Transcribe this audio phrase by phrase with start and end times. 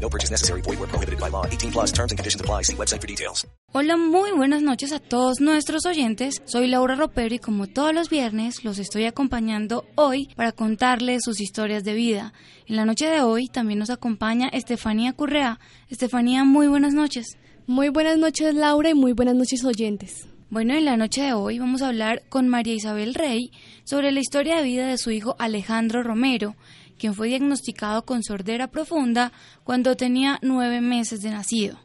[0.00, 0.62] No purchase necessary.
[0.62, 1.44] Void where prohibited by law.
[1.44, 2.62] 18 plus terms and conditions apply.
[2.62, 3.46] See website for details.
[3.72, 6.40] Hola, muy buenas noches a todos nuestros oyentes.
[6.46, 11.38] Soy Laura Ropero y como todos los viernes los estoy acompañando hoy para contarles sus
[11.38, 12.32] historias de vida.
[12.66, 15.60] En la noche de hoy también nos acompaña Estefanía Currea.
[15.90, 17.36] Estefanía, muy buenas noches.
[17.66, 20.28] Muy buenas noches Laura y muy buenas noches oyentes.
[20.50, 23.52] Bueno, en la noche de hoy vamos a hablar con María Isabel Rey
[23.84, 26.56] sobre la historia de vida de su hijo Alejandro Romero,
[26.98, 29.32] quien fue diagnosticado con sordera profunda
[29.64, 31.78] cuando tenía nueve meses de nacido.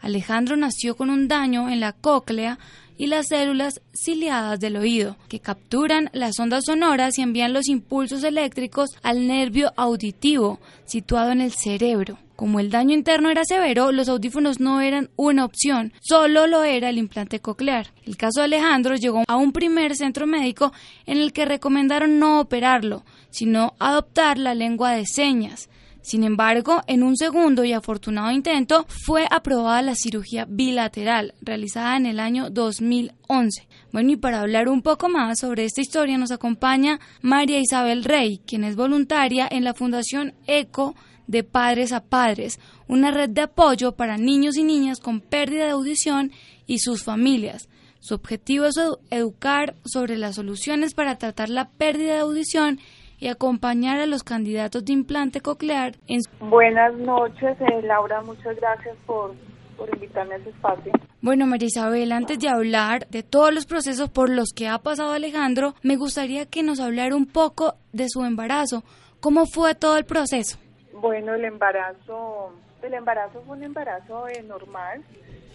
[0.00, 2.58] Alejandro nació con un daño en la cóclea
[2.98, 8.24] y las células ciliadas del oído, que capturan las ondas sonoras y envían los impulsos
[8.24, 12.18] eléctricos al nervio auditivo situado en el cerebro.
[12.36, 16.90] Como el daño interno era severo, los audífonos no eran una opción, solo lo era
[16.90, 17.92] el implante coclear.
[18.04, 20.72] El caso de Alejandro llegó a un primer centro médico
[21.06, 23.04] en el que recomendaron no operarlo,
[23.36, 25.68] sino adoptar la lengua de señas.
[26.00, 32.06] Sin embargo, en un segundo y afortunado intento fue aprobada la cirugía bilateral realizada en
[32.06, 33.68] el año 2011.
[33.92, 38.40] Bueno, y para hablar un poco más sobre esta historia nos acompaña María Isabel Rey,
[38.46, 40.94] quien es voluntaria en la Fundación ECO
[41.26, 42.58] de Padres a Padres,
[42.88, 46.32] una red de apoyo para niños y niñas con pérdida de audición
[46.66, 47.68] y sus familias.
[48.00, 48.76] Su objetivo es
[49.10, 52.78] educar sobre las soluciones para tratar la pérdida de audición
[53.18, 58.96] y acompañar a los candidatos de implante coclear en Buenas noches, eh, Laura, muchas gracias
[59.06, 59.34] por,
[59.76, 60.92] por invitarme a ese espacio.
[61.22, 65.12] Bueno, María Isabel, antes de hablar de todos los procesos por los que ha pasado
[65.12, 68.84] Alejandro, me gustaría que nos hablara un poco de su embarazo.
[69.20, 70.58] ¿Cómo fue todo el proceso?
[70.92, 72.52] Bueno, el embarazo,
[72.82, 75.02] el embarazo fue un embarazo eh, normal.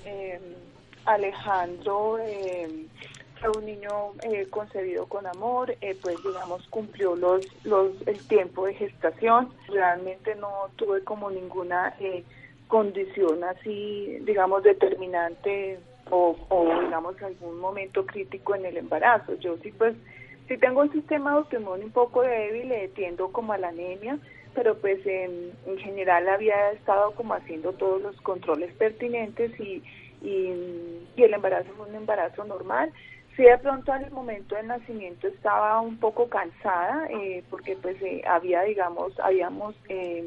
[0.05, 0.39] Eh,
[1.05, 2.85] Alejandro eh,
[3.41, 8.67] fue un niño eh, concebido con amor, eh, pues digamos cumplió los, los el tiempo
[8.67, 9.49] de gestación.
[9.67, 12.23] Realmente no tuve como ninguna eh,
[12.67, 16.35] condición así, digamos, determinante o,
[16.83, 19.35] digamos algún momento crítico en el embarazo.
[19.35, 19.95] Yo sí pues
[20.47, 24.19] sí tengo un sistema autoinmune un poco débil, eh, tiendo como a la anemia
[24.53, 29.81] pero pues en, en, general había estado como haciendo todos los controles pertinentes y,
[30.21, 30.53] y,
[31.15, 32.91] y, el embarazo fue un embarazo normal.
[33.41, 38.21] Sí, de pronto al momento del nacimiento estaba un poco cansada eh, porque pues eh,
[38.27, 40.23] había, digamos, habíamos eh,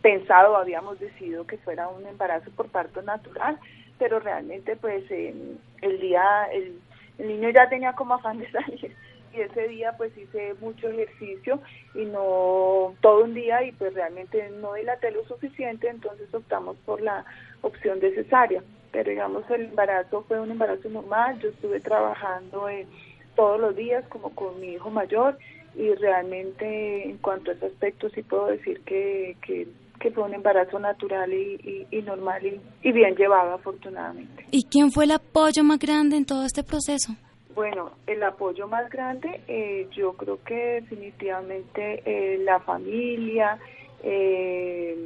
[0.00, 3.58] pensado, habíamos decidido que fuera un embarazo por parto natural,
[3.98, 6.80] pero realmente pues el día, el,
[7.18, 8.96] el niño ya tenía como afán de salir
[9.34, 11.60] y ese día pues hice mucho ejercicio
[11.94, 17.02] y no todo un día y pues realmente no dilaté lo suficiente, entonces optamos por
[17.02, 17.26] la
[17.60, 18.62] opción de cesárea.
[18.92, 22.86] Pero digamos el embarazo fue un embarazo normal, yo estuve trabajando eh,
[23.34, 25.38] todos los días como con mi hijo mayor
[25.74, 29.66] y realmente en cuanto a ese aspecto sí puedo decir que, que,
[29.98, 34.46] que fue un embarazo natural y, y, y normal y, y bien llevado afortunadamente.
[34.50, 37.14] ¿Y quién fue el apoyo más grande en todo este proceso?
[37.54, 43.58] Bueno, el apoyo más grande, eh, yo creo que definitivamente eh, la familia,
[44.02, 44.96] eh,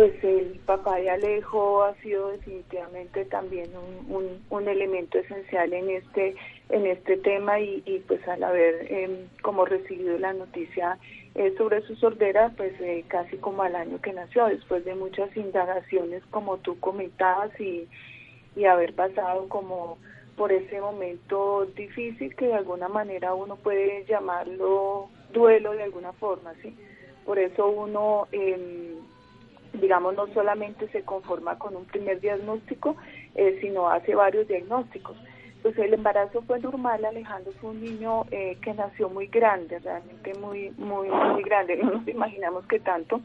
[0.00, 3.68] pues el papá de Alejo ha sido definitivamente también
[4.08, 6.36] un, elemento esencial en este
[6.70, 10.98] en este tema y, y pues al haber eh, como recibido la noticia
[11.34, 15.36] eh, sobre su sordera, pues eh, casi como al año que nació, después de muchas
[15.36, 17.86] indagaciones como tú comentabas y,
[18.56, 19.98] y haber pasado como
[20.34, 26.54] por ese momento difícil que de alguna manera uno puede llamarlo duelo de alguna forma,
[26.62, 26.74] ¿sí?
[27.26, 28.94] Por eso uno, eh,
[29.72, 32.96] digamos, no solamente se conforma con un primer diagnóstico,
[33.34, 35.16] eh, sino hace varios diagnósticos.
[35.62, 40.32] Pues el embarazo fue normal, Alejandro fue un niño eh, que nació muy grande, realmente
[40.34, 43.20] muy, muy, muy grande, no nos imaginamos que tanto,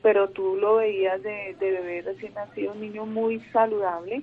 [0.00, 4.22] pero tú lo veías de, de bebé recién nacido, un niño muy saludable,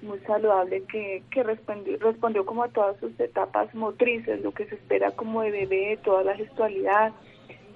[0.00, 4.76] muy saludable que, que respondió, respondió como a todas sus etapas motrices, lo que se
[4.76, 7.12] espera como de bebé, toda la gestualidad,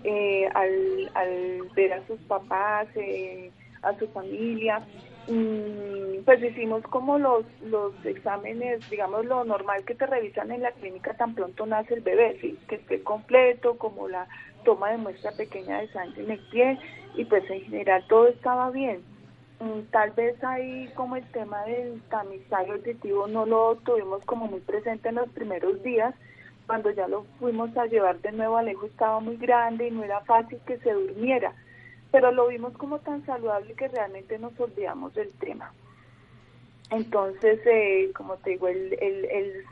[0.05, 3.51] eh, al, ver a sus papás, eh,
[3.83, 4.81] a su familia.
[5.29, 10.73] Mm, pues hicimos como los, los exámenes, digamos lo normal que te revisan en la
[10.73, 12.59] clínica tan pronto nace el bebé, ¿sí?
[12.69, 14.27] que esté completo, como la
[14.65, 16.79] toma de muestra pequeña de sangre en el pie
[17.15, 19.03] y pues en general todo estaba bien.
[19.61, 24.61] Mm, tal vez ahí como el tema del tamizaje auditivo no lo tuvimos como muy
[24.61, 26.15] presente en los primeros días,
[26.73, 30.23] cuando ya lo fuimos a llevar de nuevo, Alejo estaba muy grande y no era
[30.23, 31.53] fácil que se durmiera,
[32.11, 35.71] pero lo vimos como tan saludable que realmente nos olvidamos del tema.
[36.89, 39.67] Entonces, eh, como te digo, él, él,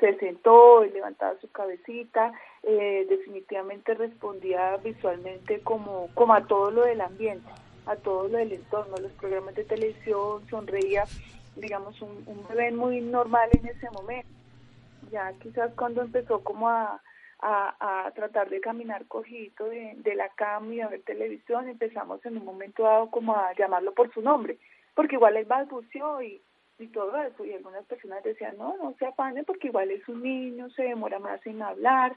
[0.00, 2.32] se, sentó, él levantaba su cabecita,
[2.62, 7.50] eh, definitivamente respondía visualmente como, a todo lo del ambiente,
[7.84, 11.04] a todo lo del entorno, los programas de televisión, sonreía,
[11.56, 14.39] digamos, un, un bebé muy normal en ese momento
[15.10, 17.00] ya quizás cuando empezó como a,
[17.40, 22.36] a, tratar de caminar cogito de, de, la cama y a ver televisión, empezamos en
[22.36, 24.58] un momento dado como a llamarlo por su nombre,
[24.94, 26.42] porque igual él balbuceó y,
[26.78, 30.22] y todo eso, y algunas personas decían, no, no se afane porque igual es un
[30.22, 32.16] niño, se demora más en hablar,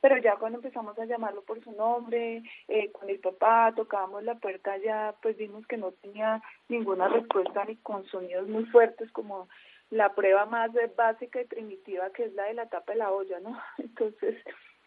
[0.00, 4.34] pero ya cuando empezamos a llamarlo por su nombre, eh, con el papá, tocábamos la
[4.34, 9.48] puerta, ya pues vimos que no tenía ninguna respuesta ni con sonidos muy fuertes como
[9.92, 13.38] la prueba más básica y primitiva que es la de la tapa de la olla,
[13.40, 13.58] ¿no?
[13.78, 14.36] Entonces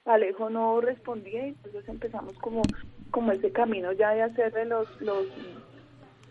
[0.04, 2.64] Alejo no respondía y entonces empezamos como
[3.12, 5.28] como ese camino ya de hacerle los los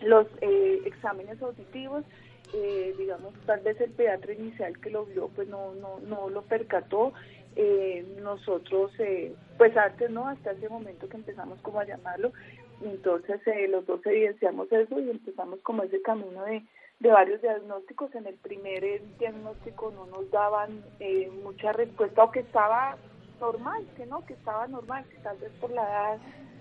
[0.02, 2.04] los eh, exámenes auditivos.
[2.52, 6.42] Eh, digamos tal vez el pediatra inicial que lo vio pues no no no lo
[6.42, 7.12] percató.
[7.56, 12.32] Eh, nosotros eh, pues antes no hasta ese momento que empezamos como a llamarlo
[12.82, 16.64] entonces eh, los dos evidenciamos eso y empezamos como ese camino de
[17.04, 18.14] de varios diagnósticos.
[18.14, 22.96] En el primer eh, diagnóstico no nos daban eh, mucha respuesta o que estaba
[23.38, 26.18] normal, que no, que estaba normal, que tal vez por la edad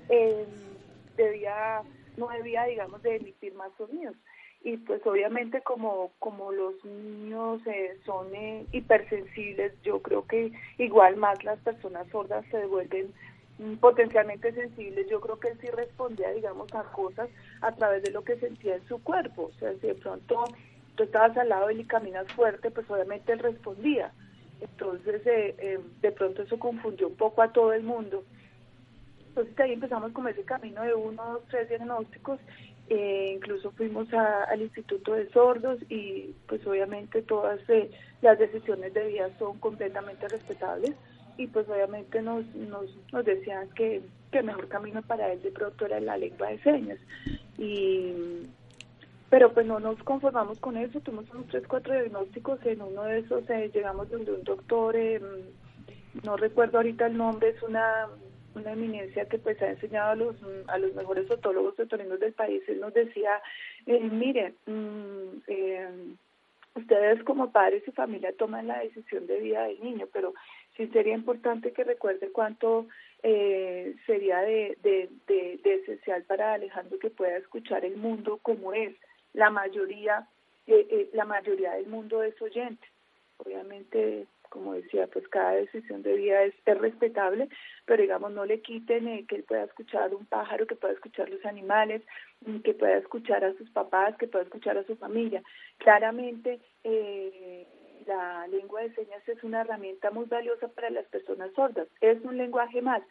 [0.10, 0.46] eh,
[1.16, 1.82] debía,
[2.18, 4.18] no debía, digamos, de emitir más sonidos.
[4.66, 8.28] Y pues obviamente como, como los niños eh, son
[8.72, 13.14] hipersensibles, yo creo que igual más las personas sordas se devuelven
[13.80, 17.30] potencialmente sensibles, yo creo que él sí respondía, digamos, a cosas
[17.62, 19.52] a través de lo que sentía en su cuerpo.
[19.54, 20.44] O sea, si de pronto
[20.96, 24.12] tú estabas al lado de él y caminas fuerte, pues obviamente él respondía.
[24.62, 28.24] Entonces, eh, eh, de pronto eso confundió un poco a todo el mundo.
[29.30, 32.40] Entonces ahí empezamos con ese camino de uno, dos, tres diagnósticos.
[32.90, 37.60] Eh, incluso fuimos al Instituto de Sordos y pues obviamente todas
[38.22, 40.94] las decisiones de vida son completamente respetables
[41.38, 44.02] y pues obviamente nos, nos, nos decían que,
[44.32, 46.98] el mejor camino para él de pronto era la lengua de señas.
[47.60, 48.48] Y,
[49.30, 53.20] pero pues no nos conformamos con eso, tuvimos unos tres, cuatro diagnósticos, en uno de
[53.20, 55.22] esos eh, llegamos donde un doctor, eh,
[56.24, 58.08] no recuerdo ahorita el nombre, es una,
[58.56, 60.36] una eminencia que pues ha enseñado a los,
[60.68, 63.42] a los mejores otólogos otorrinos del país, él nos decía,
[63.86, 65.90] eh, mire, mm, eh,
[66.76, 70.34] ustedes como padres y familia toman la decisión de vida del niño, pero
[70.78, 72.88] sí sería importante que recuerde cuánto
[73.22, 78.96] eh, sería de, de, de, esencial para Alejandro que pueda escuchar el mundo como es.
[79.34, 80.28] La mayoría,
[80.68, 82.86] eh, eh, la mayoría del mundo es oyente.
[83.38, 87.50] Obviamente, como decía, pues cada decisión de vida es, es respetable,
[87.86, 91.44] pero digamos no le quiten que él pueda escuchar un pájaro, que pueda escuchar los
[91.46, 92.04] animales,
[92.64, 95.42] que pueda escuchar a sus papás, que pueda escuchar a su familia.
[95.78, 97.66] Claramente, eh,
[98.06, 101.88] la lengua de señas es una herramienta muy valiosa para las personas sordas.
[102.02, 103.02] Es un lenguaje más.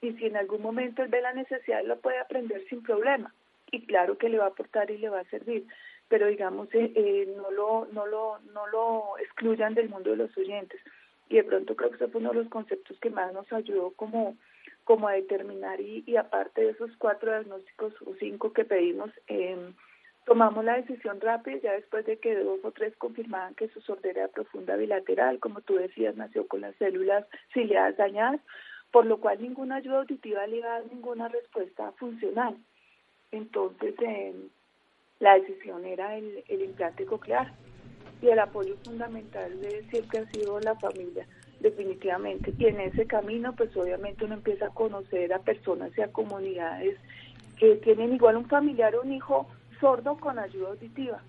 [0.00, 3.34] Y si en algún momento él ve la necesidad, lo puede aprender sin problema.
[3.70, 5.66] Y claro que le va a aportar y le va a servir.
[6.08, 10.36] Pero digamos, eh, eh, no, lo, no, lo, no lo excluyan del mundo de los
[10.36, 10.80] oyentes.
[11.28, 13.92] Y de pronto creo que ese fue uno de los conceptos que más nos ayudó
[13.92, 14.36] como,
[14.84, 15.80] como a determinar.
[15.80, 19.56] Y, y aparte de esos cuatro diagnósticos o cinco que pedimos, eh,
[20.30, 24.28] Tomamos la decisión rápida ya después de que dos o tres confirmaban que su sordera
[24.28, 28.40] profunda bilateral, como tú decías, nació con las células ciliadas dañadas,
[28.92, 32.56] por lo cual ninguna ayuda auditiva le iba a dar ninguna respuesta funcional.
[33.32, 34.32] Entonces, eh,
[35.18, 37.52] la decisión era el, implante coclear
[38.22, 41.26] y el apoyo fundamental de siempre ha sido la familia,
[41.58, 42.54] definitivamente.
[42.56, 46.96] Y en ese camino, pues obviamente uno empieza a conocer a personas y a comunidades
[47.58, 49.48] que tienen igual un familiar o un hijo
[49.80, 51.20] sordo con ayuda auditiva.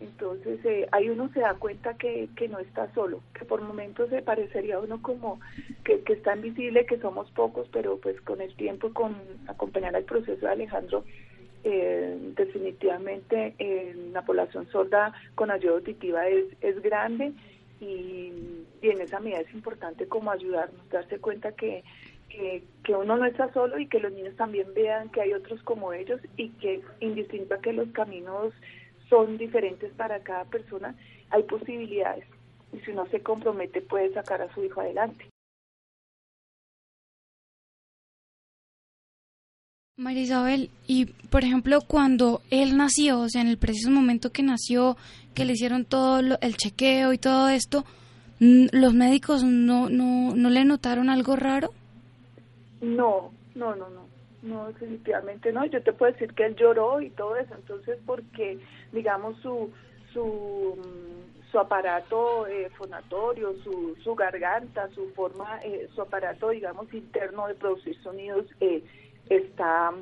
[0.00, 4.10] Entonces eh, ahí uno se da cuenta que, que no está solo, que por momentos
[4.10, 5.40] se parecería a uno como
[5.84, 9.14] que, que está invisible, que somos pocos, pero pues con el tiempo, con
[9.46, 11.04] acompañar al proceso de Alejandro,
[11.64, 13.54] Eh, definitivamente
[14.12, 17.34] la población sorda con ayuda auditiva es, es grande
[17.78, 18.32] y,
[18.82, 21.84] y, en esa medida es importante como ayudarnos, darse cuenta que,
[22.32, 25.62] que, que, uno no está solo y que los niños también vean que hay otros
[25.62, 28.52] como ellos y que indistinto a que los caminos
[29.08, 30.94] son diferentes para cada persona,
[31.30, 32.24] hay posibilidades
[32.72, 35.28] y si uno se compromete puede sacar a su hijo adelante.
[39.98, 44.42] María Isabel, y por ejemplo, cuando él nació, o sea, en el preciso momento que
[44.42, 44.96] nació,
[45.34, 47.84] que le hicieron todo el chequeo y todo esto,
[48.40, 51.72] ¿los médicos no, no, no le notaron algo raro?
[52.82, 54.08] No, no, no, no,
[54.42, 55.64] no, definitivamente no.
[55.66, 58.58] Yo te puedo decir que él lloró y todo eso, entonces porque,
[58.92, 59.70] digamos, su,
[60.12, 60.76] su,
[61.50, 67.54] su aparato eh, fonatorio, su, su garganta, su forma, eh, su aparato, digamos, interno de
[67.54, 68.82] producir sonidos, eh,
[69.28, 69.92] está,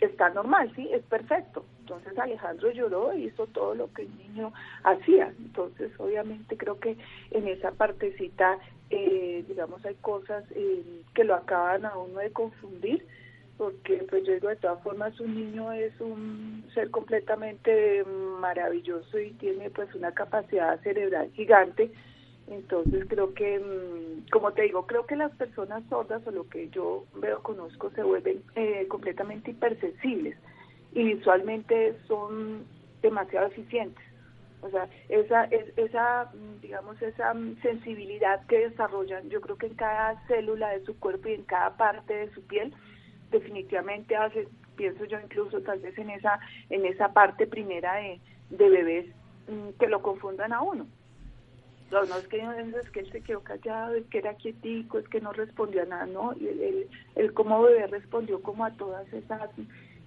[0.00, 1.64] está normal, sí, es perfecto.
[1.80, 4.52] Entonces Alejandro lloró y hizo todo lo que el niño
[4.84, 5.32] hacía.
[5.36, 6.96] Entonces, obviamente, creo que
[7.32, 8.58] en esa partecita,
[8.90, 10.82] eh, digamos, hay cosas eh,
[11.14, 13.06] que lo acaban a uno de confundir,
[13.56, 18.04] porque, pues yo digo, de todas formas, un niño es un ser completamente
[18.40, 21.90] maravilloso y tiene, pues, una capacidad cerebral gigante
[22.50, 26.68] entonces creo que, mm, como te digo, creo que las personas sordas o lo que
[26.70, 30.36] yo veo, conozco, se vuelven eh, completamente hipersensibles
[30.92, 32.64] y visualmente son
[33.02, 34.04] demasiado eficientes.
[34.62, 39.74] O sea, esa, esa, mm, digamos, esa mm, sensibilidad que desarrollan, yo creo que en
[39.74, 42.72] cada célula de su cuerpo y en cada parte de su piel,
[43.30, 46.38] definitivamente hace, pienso yo incluso tal vez en esa,
[46.68, 49.06] en esa parte primera de, de bebés
[49.78, 50.86] que lo confundan a uno.
[51.90, 55.08] No, no es que, es que él se quedó callado, es que era quietico, es
[55.08, 56.34] que no respondía a nada, ¿no?
[56.38, 59.50] Y él, él, como bebé respondió como a todas esas,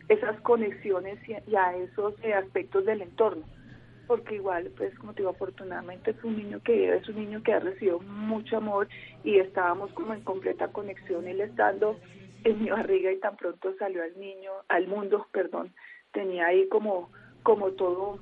[0.07, 3.43] esas conexiones y, a esos eh, aspectos del entorno.
[4.07, 7.53] Porque igual, pues como te digo, afortunadamente es un niño que es un niño que
[7.53, 8.87] ha recibido mucho amor
[9.23, 11.97] y estábamos como en completa conexión, él estando
[12.43, 15.73] en mi barriga y tan pronto salió al niño, al mundo, perdón,
[16.11, 17.09] tenía ahí como,
[17.43, 18.19] como todo,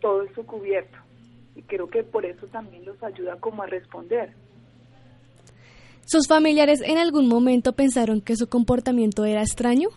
[0.00, 0.96] todo eso cubierto
[1.54, 4.32] y creo que por eso también los ayuda como a responder.
[6.04, 9.90] ¿Sus familiares en algún momento pensaron que su comportamiento era extraño?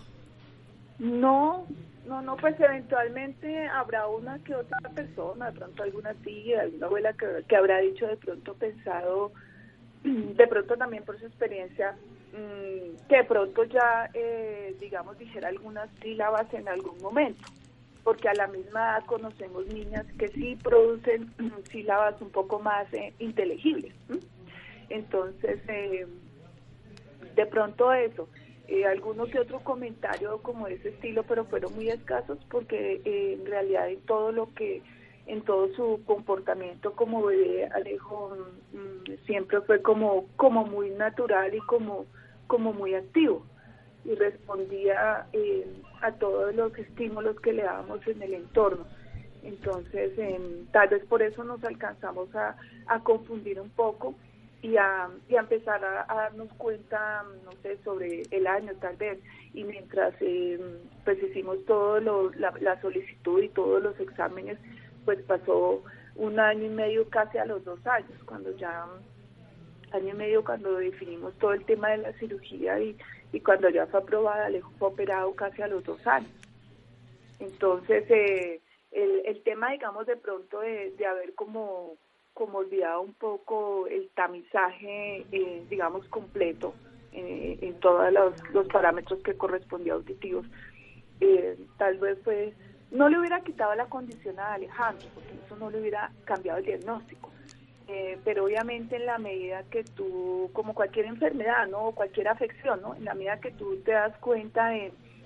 [1.00, 1.66] No,
[2.08, 7.14] no, no, pues eventualmente habrá una que otra persona, de pronto alguna tía, alguna abuela
[7.14, 9.32] que, que habrá dicho de pronto pensado,
[10.04, 11.96] de pronto también por su experiencia,
[12.34, 17.44] mm, que de pronto ya, eh, digamos, dijera algunas sílabas en algún momento
[18.04, 21.34] porque a la misma edad conocemos niñas que sí producen
[21.72, 23.94] sílabas un poco más eh, inteligibles.
[24.90, 26.06] Entonces, eh,
[27.36, 28.28] de pronto eso,
[28.68, 33.46] eh, alguno que otro comentario como ese estilo, pero fueron muy escasos porque eh, en
[33.46, 34.82] realidad en todo lo que,
[35.28, 38.38] en todo su comportamiento como bebé, Alejo
[38.72, 42.06] mm, siempre fue como, como muy natural y como,
[42.48, 43.46] como muy activo
[44.06, 45.68] y respondía eh,
[46.02, 48.86] a todos los estímulos que le dábamos en el entorno.
[49.44, 50.14] Entonces,
[50.72, 52.56] tal vez por eso nos alcanzamos a,
[53.04, 54.16] confundir un poco
[54.64, 59.20] y a, y a empezar a, darnos cuenta, no sé, sobre el año tal vez.
[59.54, 60.60] Y mientras eh,
[61.04, 64.58] pues hicimos todo lo, la, la solicitud y todos los exámenes,
[65.04, 65.84] pues pasó
[66.16, 68.88] un año y medio casi a los dos años, cuando ya
[69.92, 72.98] año y medio cuando definimos todo el tema de la cirugía y,
[73.34, 76.32] y cuando ya fue aprobada, le fue operado casi a los dos años.
[77.40, 81.98] Entonces, eh, el, el tema, digamos, de pronto de, de haber como,
[82.34, 86.74] como olvidado un poco el tamizaje, eh, digamos, completo
[87.12, 90.46] eh, en todos los, parámetros que correspondía auditivos,
[91.78, 92.54] tal vez pues
[92.92, 96.66] no le hubiera quitado la condición a Alejandro, porque eso no le hubiera cambiado el
[96.66, 97.34] diagnóstico
[97.88, 101.88] eh, pero obviamente en la medida que tú, como cualquier enfermedad, ¿no?
[101.88, 102.96] O cualquier afección, ¿no?
[102.96, 104.70] En la medida que tú te das cuenta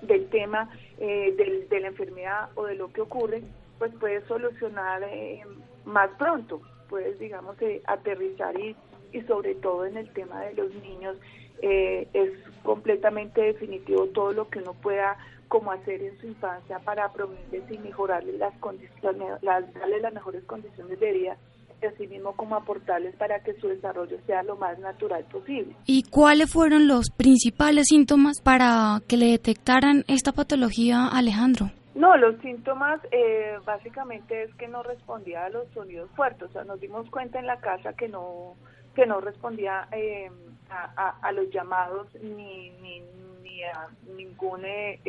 [0.02, 1.36] del tema eh,
[1.70, 3.44] de la enfermedad o de lo que ocurre,
[3.78, 5.44] pues puedes solucionar eh,
[5.86, 8.76] más pronto, puedes, digamos, aterrizar y,
[9.12, 11.18] y sobre todo en el tema de los niños,
[11.62, 12.32] es
[12.64, 15.18] completamente definitivo todo lo que uno pueda
[15.48, 21.00] como hacer en su infancia para promoverles y mejorarle las condiciones, darle las mejores condiciones
[21.00, 21.38] de vida
[21.82, 25.76] y así mismo como aportarles para que su desarrollo sea lo más natural posible.
[25.86, 31.72] ¿Y cuáles fueron los principales síntomas para que le detectaran esta patología Alejandro?
[31.98, 36.64] No, los síntomas eh, básicamente es que no respondía a los sonidos fuertes, o sea,
[36.64, 38.56] nos dimos cuenta en la casa que no
[38.94, 40.30] que no respondía eh,
[40.70, 43.02] a, los llamados ni, ni,
[43.44, 45.00] ni a ningún eh,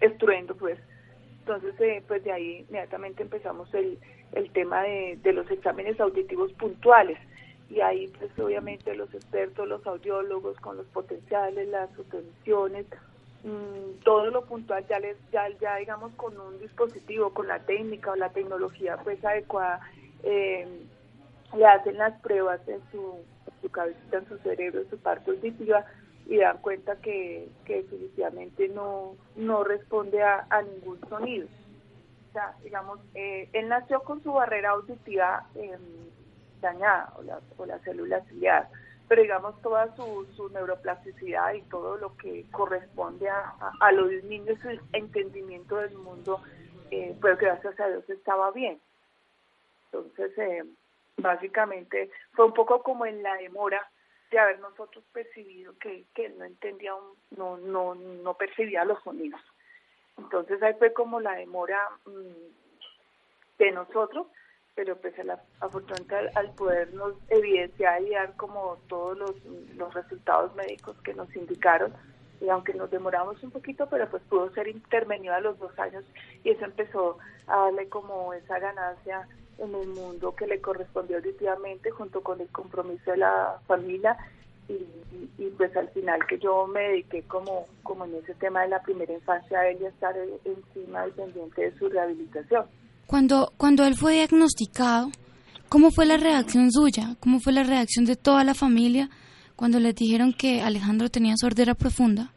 [0.00, 0.78] estruendo, pues.
[1.40, 3.98] Entonces, eh, pues de ahí inmediatamente empezamos el,
[4.32, 7.18] el tema de, los exámenes auditivos puntuales.
[7.70, 12.86] Y ahí pues obviamente los expertos, los audiólogos con los potenciales, las subvenciones,
[13.44, 18.16] mm, todo lo puntual ya les ya, digamos con un dispositivo, con la técnica o
[18.16, 19.80] la tecnología pues adecuada
[20.22, 20.66] eh,
[21.56, 23.16] le hacen las pruebas en su,
[23.60, 25.84] su cabecita, en su cerebro, en su parte auditiva
[26.26, 31.48] y dan cuenta que, que definitivamente no, no responde a, ningún sonido.
[32.28, 35.76] O sea, digamos, eh, él nació con su barrera auditiva eh,
[36.60, 38.70] dañada o, la, o las células ciliadas,
[39.10, 44.06] pero digamos toda su, su neuroplasticidad y todo lo que corresponde a, a, a lo
[44.06, 46.40] de un niño, su entendimiento del mundo,
[46.92, 48.80] eh, pues gracias a Dios estaba bien.
[49.86, 50.62] Entonces, eh,
[51.16, 53.84] básicamente fue un poco como en la demora
[54.30, 59.40] de haber nosotros percibido que, que no entendía, un, no, no, no percibía los sonidos.
[60.18, 64.28] Entonces ahí fue como la demora mmm, de nosotros,
[64.74, 69.34] pero pues el, afortunadamente al, al, podernos evidenciar y dar como todos los,
[69.76, 71.92] los resultados médicos que nos indicaron,
[72.40, 76.04] y aunque nos demoramos un poquito, pero pues pudo ser intervenido a los dos años
[76.42, 81.90] y eso empezó a darle como esa ganancia en el mundo que le correspondió auditivamente
[81.90, 84.16] junto con el compromiso de la familia
[85.38, 88.80] y, pues al final que yo me dediqué como, como en ese tema de la
[88.82, 92.66] primera infancia a él y estar encima y pendiente de su rehabilitación.
[93.10, 95.08] Cuando, cuando él fue diagnosticado,
[95.68, 97.16] ¿cómo fue la reacción suya?
[97.18, 99.08] ¿Cómo fue la reacción de toda la familia
[99.56, 102.30] cuando le dijeron que Alejandro tenía sordera profunda?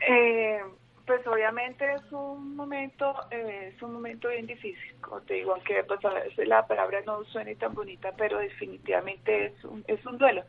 [0.00, 0.58] Eh,
[1.06, 5.84] pues obviamente es un momento eh, es un momento bien difícil como te digo aunque
[5.84, 10.16] pues a veces la palabra no suene tan bonita pero definitivamente es un es un
[10.16, 10.44] duelo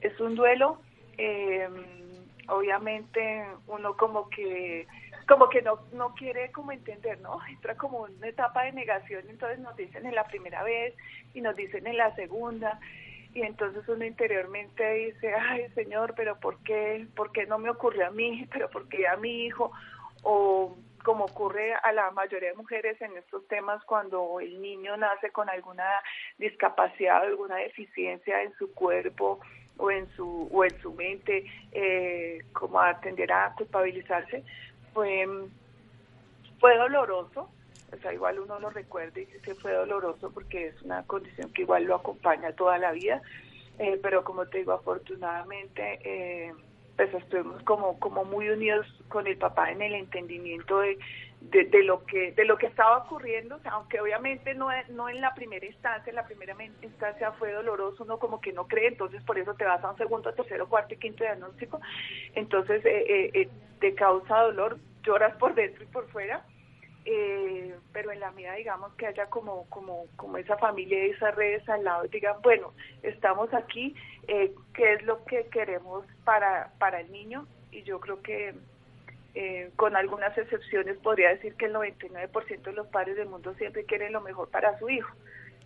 [0.00, 0.78] es un duelo
[1.18, 1.68] eh,
[2.48, 4.86] obviamente uno como que
[5.26, 9.58] como que no no quiere como entender no entra como una etapa de negación entonces
[9.58, 10.94] nos dicen en la primera vez
[11.34, 12.80] y nos dicen en la segunda
[13.34, 17.06] y entonces uno interiormente dice, ay señor, pero ¿por qué?
[17.16, 18.48] ¿Por qué no me ocurrió a mí?
[18.52, 19.72] ¿Pero por qué a mi hijo?
[20.22, 25.30] O como ocurre a la mayoría de mujeres en estos temas cuando el niño nace
[25.32, 25.84] con alguna
[26.38, 29.40] discapacidad o alguna deficiencia en su cuerpo
[29.76, 34.44] o en su o en su mente, eh, como a tender a culpabilizarse,
[34.94, 35.26] fue,
[36.58, 37.50] fue doloroso,
[37.92, 41.52] o sea, igual uno lo recuerda y dice que fue doloroso porque es una condición
[41.52, 43.20] que igual lo acompaña toda la vida,
[43.78, 46.54] eh, pero como te digo, afortunadamente, eh,
[46.96, 50.98] pues estuvimos como, como muy unidos con el papá en el entendimiento de,
[51.50, 55.08] de, de, lo que de lo que estaba ocurriendo, o sea, aunque obviamente no, no
[55.08, 58.88] en la primera instancia, en la primera instancia fue doloroso, uno como que no cree,
[58.88, 61.80] entonces por eso te vas a un segundo, tercero, cuarto y quinto diagnóstico,
[62.34, 63.48] entonces eh, eh, eh,
[63.80, 66.44] te causa dolor, lloras por dentro y por fuera,
[67.06, 71.34] eh, pero en la medida digamos que haya como como como esa familia y esas
[71.34, 73.94] redes al lado digan bueno estamos aquí
[74.26, 78.54] eh, qué es lo que queremos para para el niño y yo creo que
[79.34, 83.84] eh, con algunas excepciones podría decir que el 99% de los padres del mundo siempre
[83.84, 85.14] quieren lo mejor para su hijo.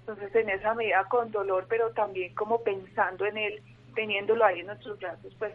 [0.01, 3.63] Entonces en esa medida con dolor pero también como pensando en él
[3.95, 5.53] teniéndolo ahí en nuestros brazos pues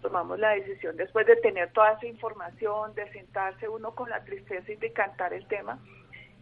[0.00, 4.72] tomamos la decisión después de tener toda esa información, de sentarse uno con la tristeza
[4.72, 5.78] y de cantar el tema,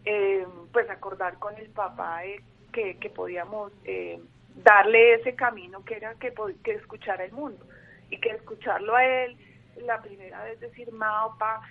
[0.05, 4.19] eh, pues acordar con el papá eh, que, que, podíamos eh,
[4.63, 7.65] darle ese camino que era que, que escuchara el mundo
[8.09, 9.37] y que escucharlo a él
[9.85, 11.61] la primera vez decir, ma, pa,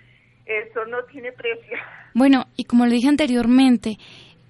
[0.45, 1.77] eso no tiene precio.
[2.15, 3.97] Bueno, y como le dije anteriormente,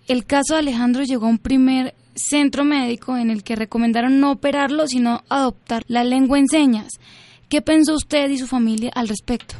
[0.08, 4.32] el caso de Alejandro llegó a un primer centro médico en el que recomendaron no
[4.32, 6.94] operarlo, sino adoptar la lengua en señas.
[7.50, 9.56] ¿Qué pensó usted y su familia al respecto?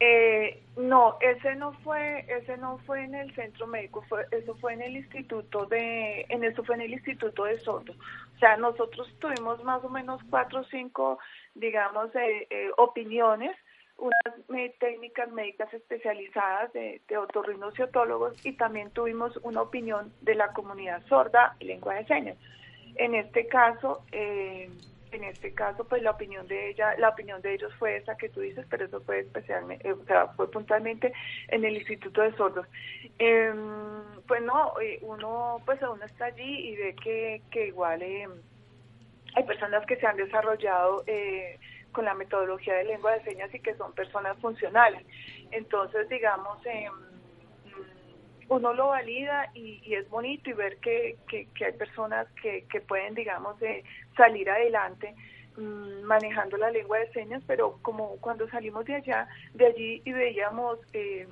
[0.00, 4.72] Eh, no, ese no fue, ese no fue en el centro médico, fue, eso fue
[4.72, 7.96] en el instituto de, en eso fue en el instituto de sordos.
[8.34, 11.18] O sea, nosotros tuvimos más o menos cuatro o cinco,
[11.54, 13.56] digamos, eh, eh, opiniones,
[13.96, 14.12] unas
[14.80, 21.54] técnicas médicas especializadas de, de otorrinociotólogos y también tuvimos una opinión de la comunidad sorda
[21.60, 22.36] y lengua de señas.
[22.96, 24.68] En este caso, eh,
[25.14, 28.28] en este caso pues la opinión de ella la opinión de ellos fue esa que
[28.28, 31.12] tú dices pero eso fue especialmente eh, o sea fue puntualmente
[31.48, 32.66] en el instituto de sordos.
[33.18, 33.52] Eh,
[34.26, 38.28] pues no eh, uno pues uno está allí y ve que, que igual eh,
[39.34, 41.04] hay personas que se han desarrollado
[41.92, 45.06] con la metodología de lengua de señas y que son personas funcionales.
[45.50, 46.88] Entonces digamos eh,
[48.54, 53.84] uno lo valida y, es bonito y ver que, hay personas que, pueden, digamos, eh,
[54.16, 55.14] salir adelante
[55.56, 60.12] mmm, manejando la lengua de señas, pero como cuando salimos de allá, de allí y
[60.12, 61.26] veíamos eh,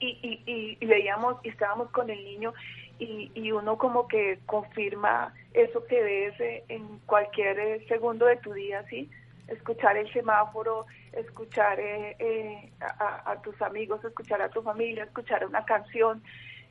[0.00, 2.52] y, y, y, veíamos y estábamos con el niño
[2.98, 8.36] y, y uno como que confirma eso que ves eh, en cualquier eh, segundo de
[8.36, 9.10] tu día, ¿sí?
[9.48, 15.64] Escuchar el semáforo, escuchar eh, a, a, tus amigos, escuchar a tu familia, escuchar una
[15.64, 16.22] canción.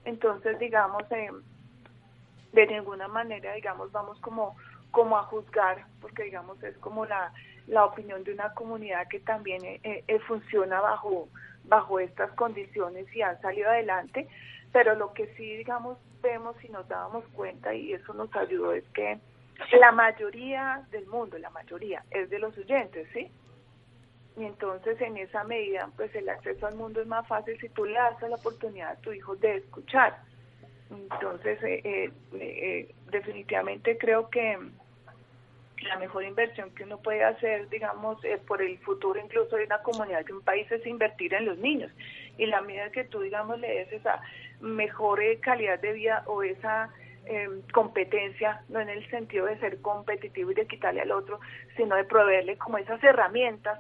[0.06, 4.56] Entonces, digamos, de ninguna manera, digamos, vamos como,
[4.92, 7.32] como a juzgar, porque, digamos, es como la,
[7.68, 9.62] la opinión de una comunidad que también
[10.28, 11.30] funciona bajo
[11.66, 14.28] bajo estas condiciones y han salido adelante,
[14.72, 18.84] pero lo que sí, digamos, vemos y nos dábamos cuenta y eso nos ayudó es
[18.94, 19.20] que
[19.80, 23.30] la mayoría del mundo, la mayoría, es de los oyentes, ¿sí?
[24.38, 27.86] Y entonces en esa medida, pues el acceso al mundo es más fácil si tú
[27.86, 30.18] le das la oportunidad a tu hijo de escuchar.
[30.90, 34.58] Entonces, eh, eh, eh, definitivamente creo que
[35.84, 39.80] la mejor inversión que uno puede hacer, digamos, eh, por el futuro incluso de una
[39.80, 41.92] comunidad, de un país, es invertir en los niños.
[42.38, 44.22] Y la medida que tú, digamos, le des esa
[44.62, 46.90] mejor calidad de vida o esa
[47.26, 51.40] eh, competencia, no en el sentido de ser competitivo y de quitarle al otro,
[51.78, 53.80] sino de proveerle como esas herramientas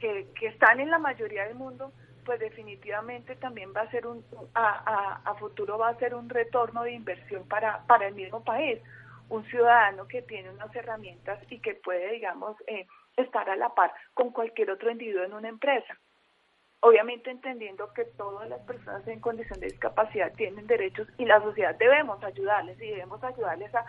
[0.00, 1.92] que, que están en la mayoría del mundo,
[2.24, 4.24] pues definitivamente también va a ser un,
[4.54, 8.42] a, a, a futuro va a ser un retorno de inversión para, para el mismo
[8.42, 8.80] país
[9.28, 13.92] un ciudadano que tiene unas herramientas y que puede, digamos, eh, estar a la par
[14.12, 15.98] con cualquier otro individuo en una empresa.
[16.86, 21.74] Obviamente entendiendo que todas las personas en condición de discapacidad tienen derechos y la sociedad
[21.78, 23.86] debemos ayudarles y debemos ayudarles a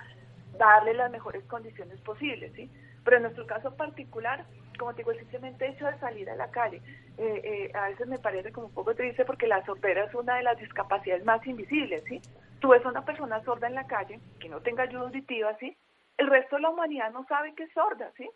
[0.58, 2.71] darle las mejores condiciones posibles, ¿sí?
[3.03, 4.45] Pero en nuestro caso particular,
[4.79, 6.81] como te digo, el simplemente hecho de salir a la calle,
[7.17, 10.38] eh, eh, a veces me parece como un poco triste porque la sordera es una
[10.38, 12.21] de las discapacidades más invisibles, ¿sí?
[12.62, 15.77] tú ves a una persona sorda en la calle que no tenga ayuda auditiva, ¿sí?
[16.17, 18.29] El resto de la humanidad no sabe que es sorda, ¿sí?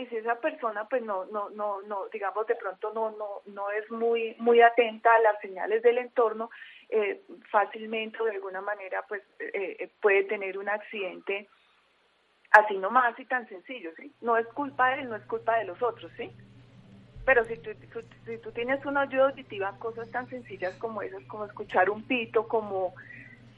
[0.00, 3.70] Y si esa persona, pues no, no, no, no, digamos de pronto no, no, no
[3.70, 6.48] es muy, muy atenta a las señales del entorno,
[6.88, 11.48] eh, fácilmente o de alguna manera, pues eh, eh, puede tener un accidente
[12.50, 14.10] así nomás y tan sencillo, ¿sí?
[14.22, 16.32] No es culpa de él, no es culpa de los otros, ¿sí?
[17.26, 17.70] Pero si tú,
[18.24, 22.48] si tú tienes una ayuda auditiva, cosas tan sencillas como esas, como escuchar un pito,
[22.48, 22.94] como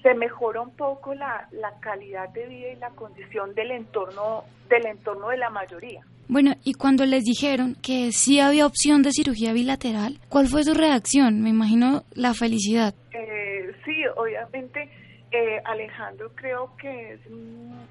[0.02, 4.86] se mejora un poco la, la calidad de vida y la condición del entorno, del
[4.86, 6.04] entorno de la mayoría.
[6.32, 10.72] Bueno, y cuando les dijeron que sí había opción de cirugía bilateral, ¿cuál fue su
[10.72, 11.42] reacción?
[11.42, 12.94] Me imagino la felicidad.
[13.10, 14.90] Eh, sí, obviamente
[15.30, 17.20] eh, Alejandro creo que es,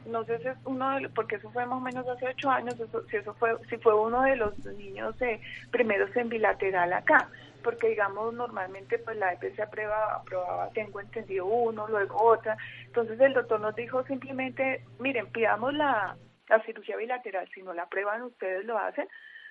[0.08, 2.74] no sé si es uno de porque eso fue más o menos hace ocho años,
[3.12, 7.30] si eso fue, si fue uno de los niños eh, primeros en bilateral acá,
[7.64, 13.36] porque digamos normalmente pues la EPC aprobaba, aprobaba, tengo entendido uno, luego otra, entonces el
[13.36, 16.16] doctor nos dijo simplemente, miren, pidamos la,
[16.52, 19.08] la cirugía bilateral, si no la aprueban ustedes lo hacen,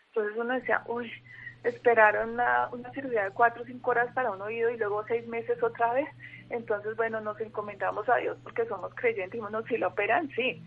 [0.09, 1.11] entonces uno decía, uy,
[1.65, 5.27] esperaron una, una cirugía de cuatro o cinco horas para un oído y luego seis
[5.27, 6.09] meses otra vez.
[6.51, 10.63] Entonces, bueno, nos encomendamos a Dios porque somos creyentes y bueno, si lo operan, sí.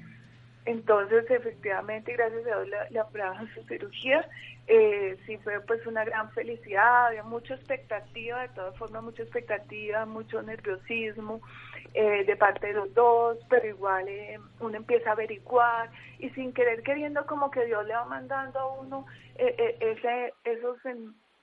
[0.65, 4.28] Entonces, efectivamente, gracias a Dios le, le su cirugía.
[4.67, 10.06] Eh, sí fue pues una gran felicidad, había mucha expectativa, de todas formas mucha expectativa,
[10.06, 11.41] mucho nerviosismo
[11.93, 16.54] eh, de parte de los dos, pero igual eh, uno empieza a averiguar y sin
[16.54, 20.78] querer queriendo como que Dios le va mandando a uno eh, eh, ese, esos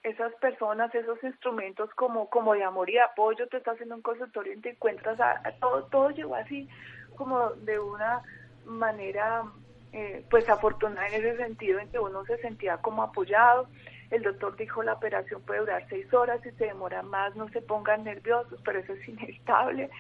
[0.02, 4.54] esas personas, esos instrumentos como como de amor y apoyo, te estás haciendo un consultorio
[4.54, 6.68] y te encuentras a, todo todo llegó así
[7.16, 8.22] como de una
[8.70, 9.44] manera
[9.92, 13.68] eh, pues afortunada en ese sentido en que uno se sentía como apoyado.
[14.10, 17.60] El doctor dijo la operación puede durar seis horas, si se demora más no se
[17.60, 19.90] pongan nerviosos, pero eso es inevitable.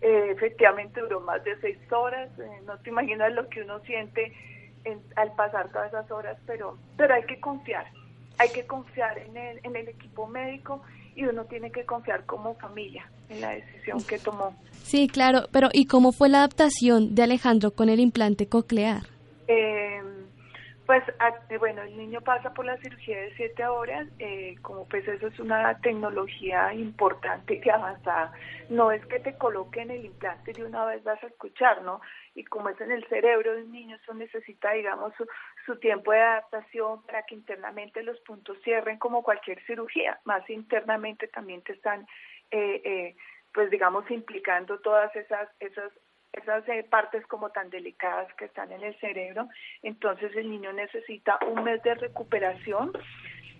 [0.00, 4.32] Eh, efectivamente duró más de seis horas, eh, no te imaginas lo que uno siente
[5.16, 7.84] al pasar todas esas horas, pero, pero hay que confiar,
[8.38, 10.82] hay que confiar en el, en el equipo médico
[11.14, 14.54] y uno tiene que confiar como familia en la decisión que tomó.
[14.82, 19.02] Sí, claro, pero ¿y cómo fue la adaptación de Alejandro con el implante coclear?
[19.46, 20.00] Eh,
[20.90, 25.06] pues eh, bueno, el niño pasa por la cirugía de siete horas, eh, como pues
[25.06, 28.32] eso es una tecnología importante y avanzada.
[28.68, 32.00] No es que te coloquen el implante y una vez vas a escuchar, ¿no?
[32.40, 35.26] Y como es en el cerebro del niño, eso necesita, digamos, su,
[35.66, 40.18] su tiempo de adaptación para que internamente los puntos cierren como cualquier cirugía.
[40.24, 42.06] Más internamente también te están,
[42.50, 43.16] eh, eh,
[43.52, 45.92] pues digamos, implicando todas esas, esas
[46.32, 49.48] esas eh, partes como tan delicadas que están en el cerebro.
[49.82, 52.92] Entonces el niño necesita un mes de recuperación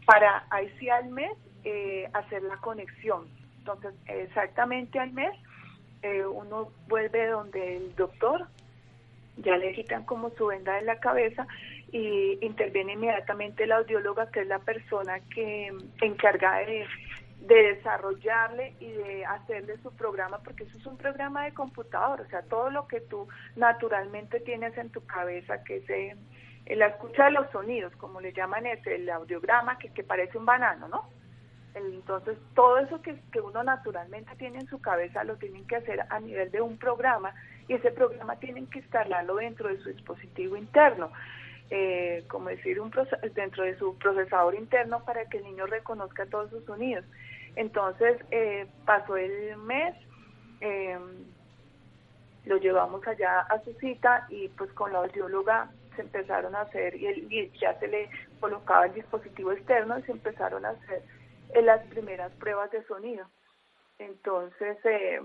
[0.06, 3.28] para ahí sí al mes eh, hacer la conexión.
[3.58, 5.36] Entonces exactamente al mes
[6.02, 8.46] eh, uno vuelve donde el doctor,
[9.36, 11.46] ya le quitan como su venda de la cabeza
[11.92, 16.86] y interviene inmediatamente la audióloga que es la persona que encarga de
[17.40, 22.28] de desarrollarle y de hacerle su programa, porque eso es un programa de computador, o
[22.28, 26.16] sea, todo lo que tú naturalmente tienes en tu cabeza, que es eh,
[26.76, 30.44] la escucha de los sonidos, como le llaman ese, el audiograma, que, que parece un
[30.44, 31.08] banano, ¿no?
[31.74, 36.04] Entonces, todo eso que, que uno naturalmente tiene en su cabeza lo tienen que hacer
[36.10, 37.32] a nivel de un programa
[37.70, 41.12] y ese programa tienen que instalarlo dentro de su dispositivo interno.
[41.70, 42.90] Eh, como decir, un
[43.32, 47.04] dentro de su procesador interno para que el niño reconozca todos sus sonidos.
[47.54, 49.94] Entonces, eh, pasó el mes,
[50.60, 50.98] eh,
[52.46, 56.96] lo llevamos allá a su cita y pues con la audióloga se empezaron a hacer,
[56.96, 61.04] y, y ya se le colocaba el dispositivo externo y se empezaron a hacer
[61.54, 63.28] en las primeras pruebas de sonido.
[64.00, 65.20] Entonces, eh,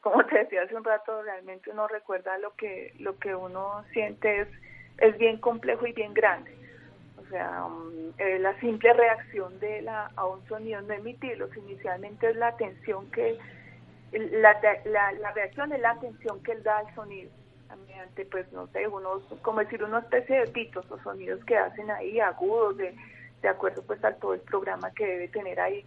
[0.00, 4.42] como te decía hace un rato, realmente uno recuerda lo que lo que uno siente
[4.42, 4.48] es
[4.98, 6.54] es bien complejo y bien grande.
[7.16, 12.30] O sea, um, eh, la simple reacción de la a un sonido no emitirlos inicialmente
[12.30, 13.38] es la atención que
[14.12, 17.30] la, la, la reacción es la atención que él da al sonido
[17.86, 21.90] mediante pues no sé unos como decir una especie de pitos o sonidos que hacen
[21.90, 22.96] ahí agudos de
[23.42, 25.84] de acuerdo pues a todo el programa que debe tener ahí.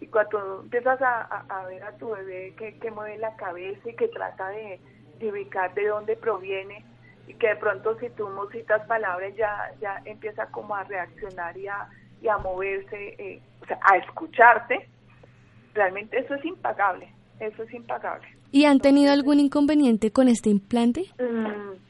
[0.00, 3.96] Y cuando empiezas a, a, ver a tu bebé que, que, mueve la cabeza y
[3.96, 4.80] que trata de,
[5.20, 6.84] ubicar de dónde proviene
[7.26, 11.66] y que de pronto si tú musitas palabras ya, ya empieza como a reaccionar y
[11.66, 11.88] a,
[12.22, 14.88] y a moverse, eh, o sea, a escucharte,
[15.74, 18.28] realmente eso es impagable, eso es impagable.
[18.50, 21.06] ¿Y han tenido algún inconveniente con este implante?
[21.18, 21.87] Mm,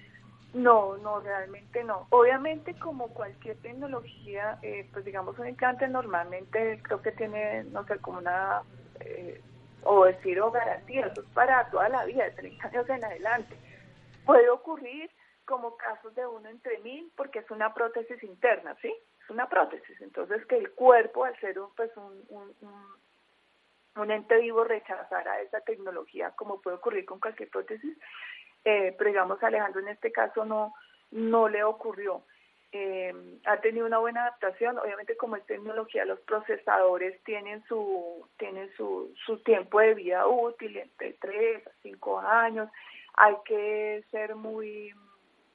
[0.54, 2.06] no, no, realmente no.
[2.10, 7.98] Obviamente, como cualquier tecnología, eh, pues digamos un implante normalmente creo que tiene, no sé,
[7.98, 8.62] como una,
[9.00, 9.42] eh,
[9.82, 13.56] o decir, o garantía, eso es para toda la vida, de 30 años en adelante.
[14.24, 15.10] Puede ocurrir
[15.44, 18.94] como casos de uno entre mil, porque es una prótesis interna, ¿sí?
[19.22, 20.00] Es una prótesis.
[20.00, 22.54] Entonces, que el cuerpo, al ser un, pues un, un,
[23.96, 27.96] un ente vivo, rechazara esa tecnología, como puede ocurrir con cualquier prótesis,
[28.64, 30.74] eh, pero digamos Alejandro en este caso no,
[31.10, 32.22] no le ocurrió.
[32.70, 33.14] Eh,
[33.46, 39.14] ha tenido una buena adaptación, obviamente como es tecnología, los procesadores tienen su, tienen su,
[39.24, 42.68] su tiempo de vida útil entre 3 a 5 años,
[43.14, 44.92] hay que ser muy,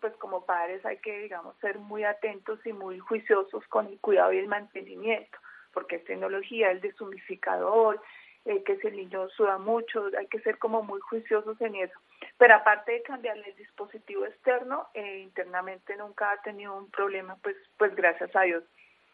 [0.01, 4.33] pues como padres hay que, digamos, ser muy atentos y muy juiciosos con el cuidado
[4.33, 5.37] y el mantenimiento,
[5.71, 8.01] porque es tecnología, el deshumificador,
[8.45, 11.97] eh, que si el niño suda mucho, hay que ser como muy juiciosos en eso.
[12.37, 17.55] Pero aparte de cambiarle el dispositivo externo, eh, internamente nunca ha tenido un problema, pues,
[17.77, 18.63] pues gracias a Dios.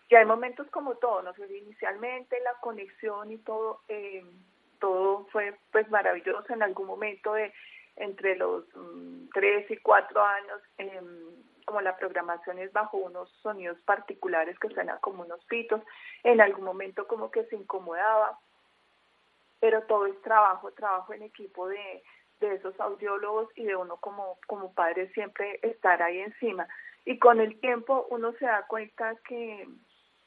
[0.10, 4.24] Y hay momentos como todo, no sé, inicialmente la conexión y todo, eh,
[4.80, 7.54] todo fue pues maravilloso en algún momento de
[7.96, 11.02] entre los mm, tres y cuatro años, eh,
[11.66, 15.82] como la programación es bajo unos sonidos particulares que suenan como unos pitos,
[16.24, 18.40] en algún momento como que se incomodaba,
[19.60, 22.04] pero todo es trabajo, trabajo en equipo de,
[22.40, 26.68] de esos audiólogos y de uno como, como padre siempre estar ahí encima.
[27.06, 29.68] Y con el tiempo uno se da cuenta que,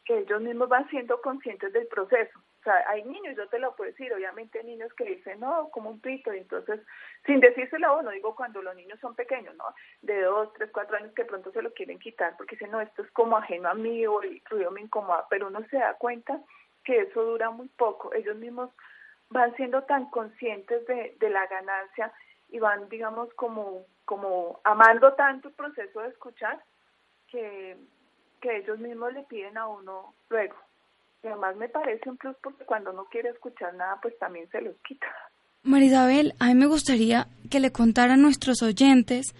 [0.04, 2.38] que ellos mismos van siendo conscientes del proceso.
[2.60, 5.68] O sea, hay niños, yo te lo puedo decir, obviamente hay niños que dicen, no,
[5.70, 6.80] como un pito, y entonces,
[7.26, 9.64] sin decírselo a uno, digo cuando los niños son pequeños, ¿no?
[10.00, 13.02] De dos, tres, cuatro años que pronto se lo quieren quitar porque dicen, no, esto
[13.02, 16.40] es como ajeno a mí o el ruido me incomoda, pero uno se da cuenta
[16.84, 18.14] que eso dura muy poco.
[18.14, 18.70] Ellos mismos
[19.32, 22.12] van siendo tan conscientes de, de la ganancia
[22.50, 26.62] y van, digamos, como, como amando tanto el proceso de escuchar
[27.28, 27.76] que,
[28.40, 30.54] que ellos mismos le piden a uno luego.
[31.22, 34.60] Y además me parece un plus porque cuando uno quiere escuchar nada, pues también se
[34.60, 35.06] los quita.
[35.62, 39.34] Marisabel, a mí me gustaría que le contara a nuestros oyentes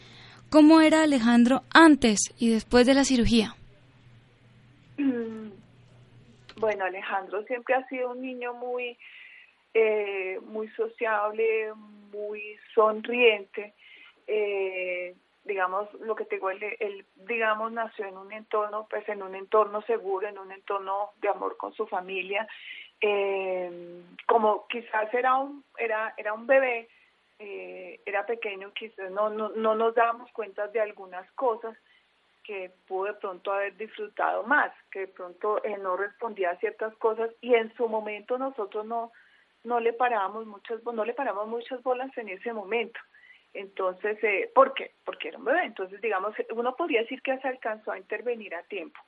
[0.50, 3.54] cómo era Alejandro antes y después de la cirugía.
[4.96, 5.50] Mm,
[6.56, 8.96] bueno, Alejandro siempre ha sido un niño muy
[9.74, 11.72] eh, muy sociable,
[12.12, 13.74] muy sonriente.
[14.26, 19.34] Eh, digamos, lo que te digo, él, digamos, nació en un entorno, pues en un
[19.34, 22.46] entorno seguro, en un entorno de amor con su familia.
[23.00, 26.88] Eh, como quizás era un, era, era un bebé,
[27.40, 31.76] eh, era pequeño, quizás no, no, no nos dábamos cuenta de algunas cosas
[32.44, 36.94] que pudo de pronto haber disfrutado más, que de pronto él no respondía a ciertas
[36.96, 39.12] cosas y en su momento nosotros no,
[39.64, 42.98] no le parábamos muchas no le paramos muchas bolas en ese momento.
[43.54, 44.92] Entonces eh, ¿por qué?
[45.04, 45.64] porque era un bebé.
[45.64, 48.98] Entonces digamos uno podría decir que se alcanzó a intervenir a tiempo.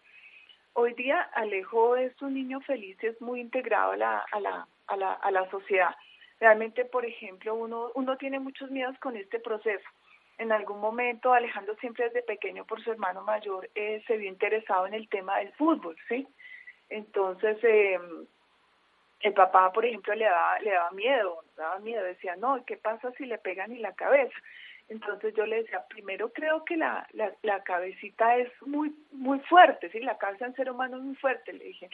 [0.74, 4.96] Hoy día Alejo es un niño feliz es muy integrado a la a la a
[4.96, 5.94] la, a la sociedad.
[6.40, 9.88] Realmente por ejemplo uno uno tiene muchos miedos con este proceso.
[10.36, 14.86] En algún momento Alejandro siempre desde pequeño por su hermano mayor eh, se vio interesado
[14.86, 16.26] en el tema del fútbol sí
[16.90, 17.98] entonces eh,
[19.24, 23.10] el papá, por ejemplo, le daba, le daba miedo, daba miedo, decía, no, ¿qué pasa
[23.12, 24.34] si le pegan en la cabeza?
[24.90, 29.88] Entonces yo le decía, primero creo que la, la, la cabecita es muy, muy fuerte,
[29.90, 30.00] ¿sí?
[30.00, 31.88] La cabeza del ser humano es muy fuerte, le dije.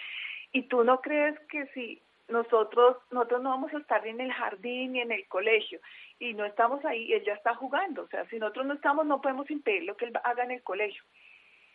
[0.51, 4.93] ¿Y tú no crees que si nosotros, nosotros no vamos a estar en el jardín
[4.93, 5.79] ni en el colegio
[6.19, 9.21] y no estamos ahí, él ya está jugando, o sea, si nosotros no estamos no
[9.21, 11.03] podemos impedir lo que él haga en el colegio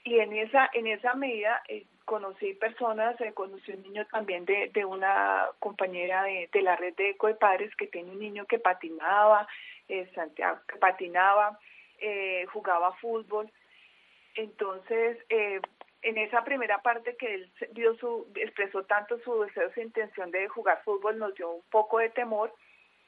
[0.06, 4.70] y en esa en esa medida eh, conocí personas eh, conocí un niño también de,
[4.72, 8.46] de una compañera de, de la red de eco de padres que tiene un niño
[8.46, 9.48] que patinaba
[9.90, 11.60] eh, Santiago que patinaba
[12.00, 13.52] eh, jugaba fútbol.
[14.36, 15.60] Entonces eh,
[16.04, 20.48] en esa primera parte que él dio su expresó tanto su deseo su intención de
[20.48, 22.54] jugar fútbol nos dio un poco de temor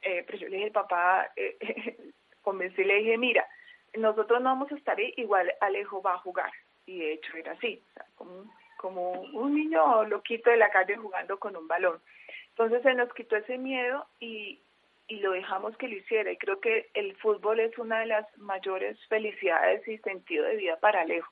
[0.02, 1.30] eh, pero yo le dije papá
[2.42, 3.46] convencí le dije mira
[3.94, 6.50] nosotros no vamos a estar ahí igual Alejo va a jugar
[6.88, 10.96] y de hecho era así, o sea, como, como un niño loquito de la calle
[10.96, 12.00] jugando con un balón.
[12.48, 14.58] Entonces se nos quitó ese miedo y,
[15.06, 16.32] y lo dejamos que lo hiciera.
[16.32, 20.80] Y creo que el fútbol es una de las mayores felicidades y sentido de vida
[20.80, 21.30] para Alejo.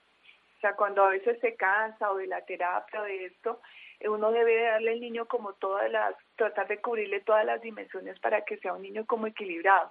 [0.59, 3.61] O sea, cuando a veces se cansa o de la terapia o de esto,
[4.05, 8.45] uno debe darle al niño como todas las, tratar de cubrirle todas las dimensiones para
[8.45, 9.90] que sea un niño como equilibrado.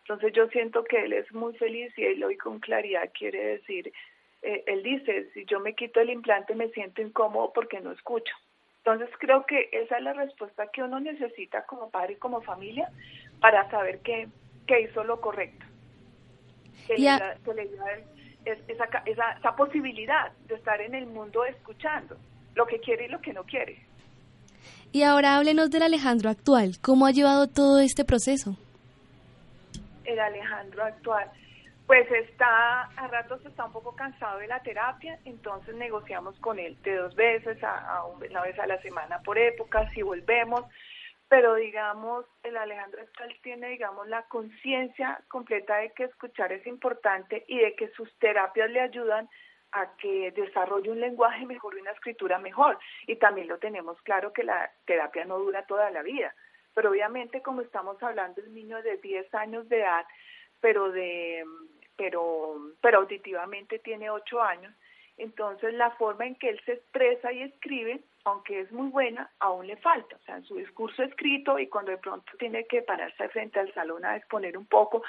[0.00, 3.92] Entonces yo siento que él es muy feliz y él hoy con claridad quiere decir,
[4.46, 8.34] eh, él dice, si yo me quito el implante me siento incómodo porque no escucho.
[8.78, 12.88] Entonces creo que esa es la respuesta que uno necesita como padre y como familia
[13.40, 14.28] para saber que,
[14.66, 15.66] que hizo lo correcto.
[16.86, 17.18] Que Ya.
[17.18, 17.62] le, que le
[18.44, 22.16] es- esa, esa, esa posibilidad de estar en el mundo escuchando
[22.54, 23.80] lo que quiere y lo que no quiere.
[24.92, 26.76] Y ahora háblenos del Alejandro actual.
[26.80, 28.56] ¿Cómo ha llevado todo este proceso?
[30.04, 31.28] el Alejandro actual.
[31.86, 36.76] Pues está, a ratos está un poco cansado de la terapia, entonces negociamos con él
[36.82, 40.64] de dos veces, a, una vez a la semana por época, si volvemos,
[41.28, 47.44] pero digamos, el Alejandro actual tiene, digamos, la conciencia completa de que escuchar es importante
[47.46, 49.28] y de que sus terapias le ayudan
[49.70, 52.78] a que desarrolle un lenguaje mejor y una escritura mejor.
[53.06, 56.34] Y también lo tenemos claro que la terapia no dura toda la vida,
[56.74, 60.04] pero obviamente como estamos hablando de niño de 10 años de edad,
[60.60, 61.44] pero de
[61.96, 64.74] pero pero auditivamente tiene 8 años,
[65.18, 69.66] entonces la forma en que él se expresa y escribe, aunque es muy buena, aún
[69.66, 73.28] le falta, o sea, en su discurso escrito y cuando de pronto tiene que pararse
[73.30, 75.02] frente al salón a exponer un poco,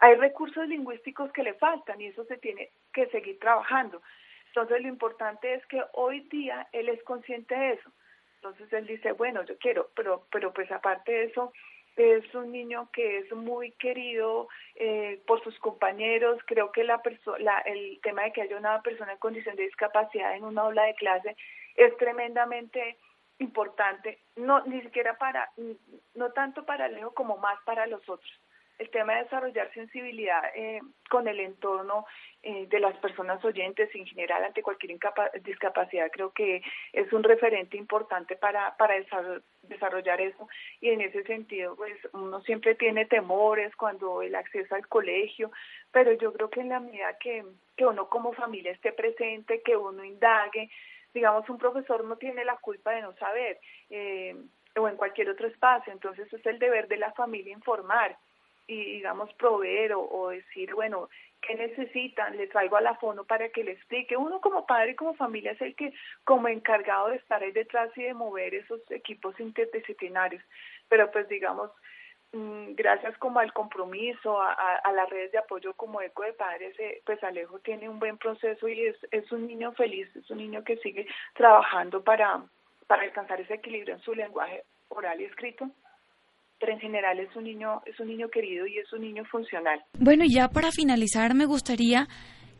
[0.00, 4.02] hay recursos lingüísticos que le faltan y eso se tiene que seguir trabajando.
[4.48, 7.90] Entonces lo importante es que hoy día él es consciente de eso.
[8.36, 11.52] Entonces él dice, bueno, yo quiero, pero pero pues aparte de eso,
[11.96, 16.38] es un niño que es muy querido eh, por sus compañeros.
[16.46, 17.00] Creo que la
[17.38, 20.84] la, el tema de que haya una persona en condición de discapacidad en una aula
[20.84, 21.36] de clase
[21.76, 22.98] es tremendamente
[23.38, 25.50] importante, no ni siquiera para,
[26.14, 28.30] no tanto para Leo como más para los otros.
[28.82, 32.04] El tema de desarrollar sensibilidad eh, con el entorno
[32.42, 34.98] eh, de las personas oyentes en general ante cualquier
[35.44, 36.60] discapacidad creo que
[36.92, 38.96] es un referente importante para, para
[39.62, 40.48] desarrollar eso.
[40.80, 45.52] Y en ese sentido pues uno siempre tiene temores cuando el acceso al colegio
[45.92, 47.44] pero yo creo que en la medida que,
[47.78, 50.70] uno como familia esté presente que uno indague
[51.14, 54.34] digamos un profesor no tiene la culpa de no saber eh,
[54.74, 55.92] o en cualquier otro espacio.
[55.92, 58.18] Entonces es el deber de la familia informar
[58.72, 61.08] y digamos proveer o, decir bueno
[61.40, 64.96] qué necesitan le traigo a la fono para que le explique uno como padre y
[64.96, 65.92] como familia es el que
[66.24, 70.42] como encargado de estar ahí detrás y de mover esos equipos interdisciplinarios.
[70.88, 71.70] Pero pues digamos
[72.32, 76.32] mmm, gracias como al compromiso a, a, a, las redes de apoyo como eco de
[76.32, 80.30] padres eh, pues Alejo tiene un buen proceso y es, es un niño feliz es
[80.30, 82.44] un niño que sigue trabajando para
[82.86, 85.70] para alcanzar ese equilibrio en su lenguaje oral y escrito
[86.62, 89.82] pero en general es un niño es un niño querido y es un niño funcional.
[89.98, 92.06] Bueno, y ya para finalizar me gustaría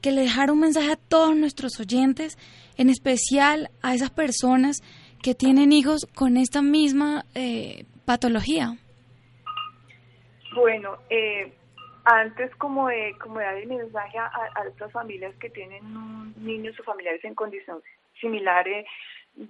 [0.03, 2.37] que le dejara un mensaje a todos nuestros oyentes,
[2.77, 4.79] en especial a esas personas
[5.23, 8.75] que tienen hijos con esta misma eh, patología.
[10.57, 11.53] Bueno, eh,
[12.05, 16.75] antes como de como de dar el mensaje a, a estas familias que tienen niños
[16.81, 17.85] o familiares en condiciones
[18.21, 18.85] similares,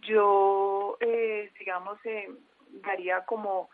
[0.03, 1.99] yo eh, digamos
[2.83, 3.71] daría como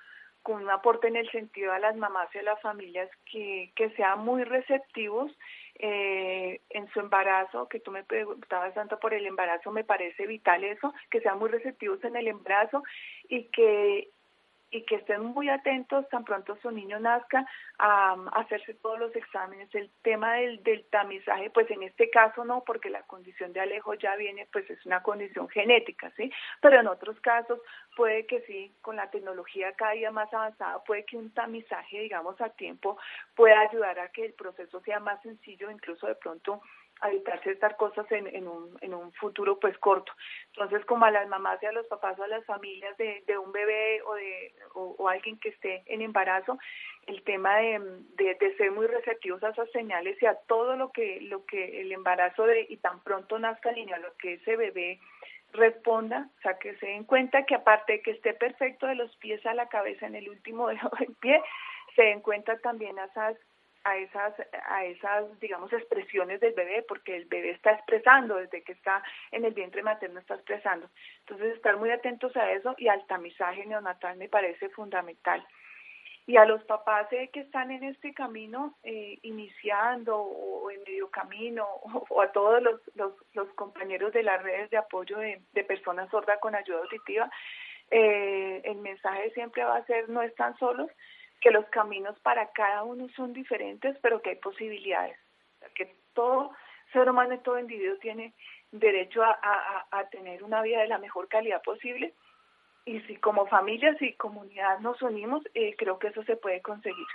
[0.49, 3.91] con un aporte en el sentido a las mamás y a las familias que, que
[3.91, 5.31] sean muy receptivos
[5.75, 10.65] eh, en su embarazo, que tú me preguntabas tanto por el embarazo, me parece vital
[10.65, 12.83] eso, que sean muy receptivos en el embarazo
[13.29, 14.09] y que
[14.71, 17.47] y que estén muy atentos tan pronto su niño nazca
[17.79, 19.75] a, hacerse todos los exámenes.
[19.75, 23.95] El tema del, del tamizaje, pues en este caso no, porque la condición de Alejo
[23.95, 26.31] ya viene, pues es una condición genética, ¿sí?
[26.61, 27.61] Pero en otros casos
[27.97, 32.41] puede que sí, con la tecnología cada día más avanzada, puede que un tamizaje, digamos,
[32.41, 32.99] a tiempo
[33.35, 36.61] pueda ayudar a que el proceso sea más sencillo, incluso de pronto
[37.01, 37.11] a
[37.43, 40.13] ciertas cosas en, en, un, en un futuro pues corto.
[40.53, 43.39] Entonces, como a las mamás y a los papás o a las familias de, de
[43.39, 46.59] un bebé o de o, alguien que esté en embarazo,
[47.07, 47.81] el tema de,
[48.17, 51.93] de, ser muy receptivos a esas señales y a todo lo que lo que el
[51.93, 55.01] embarazo de y tan pronto nazca el niño, a lo que ese bebé
[55.53, 59.15] responda, o sea, que se den cuenta que aparte de que esté perfecto de los
[59.17, 61.41] pies a la cabeza en el último dedo del pie,
[61.97, 63.37] se den cuenta también a esas
[63.85, 64.35] a esas,
[64.69, 69.45] a esas, digamos, expresiones del bebé, porque el bebé está expresando, desde que está en
[69.45, 70.89] el vientre materno está expresando.
[71.21, 75.47] Entonces, estar muy atentos a eso y al tamizaje neonatal me parece fundamental.
[76.27, 81.09] Y a los papás eh, que están en este camino, eh, iniciando o, en medio
[81.11, 81.67] camino,
[82.11, 86.11] o, a todos los, los, los, compañeros de las redes de apoyo de, de personas
[86.11, 87.31] sordas con ayuda auditiva,
[87.91, 90.91] eh, el mensaje siempre va a ser no están solos,
[91.41, 95.17] que los caminos para cada uno son diferentes, pero que hay posibilidades,
[95.75, 96.53] que todo
[96.93, 98.35] ser humano y todo individuo tiene
[98.73, 102.15] derecho a, a, tener una vida de la mejor calidad posible
[102.85, 107.07] y si como familias y comunidad nos unimos, eh, creo que eso se puede conseguir.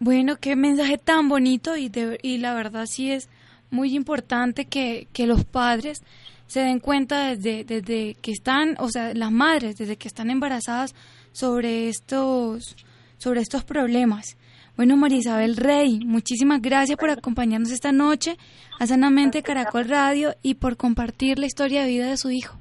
[0.00, 1.90] Bueno, qué mensaje tan bonito y,
[2.22, 3.28] y la verdad sí es
[3.70, 6.02] muy importante que, que los padres
[6.46, 10.94] se den cuenta desde, desde que están, o sea, las madres, desde que están embarazadas,
[11.32, 12.76] sobre estos,
[13.18, 14.36] sobre estos problemas.
[14.76, 18.36] Bueno, María Isabel Rey, muchísimas gracias por acompañarnos esta noche
[18.78, 22.58] a Sanamente Caracol Radio y por compartir la historia de vida de su hijo.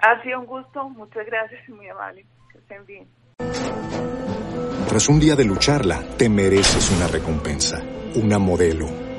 [0.00, 2.26] Ha sido un gusto, muchas gracias y muy amable.
[2.52, 3.06] Que estén bien.
[4.88, 7.82] Tras un día de lucharla, te mereces una recompensa,
[8.16, 9.07] una modelo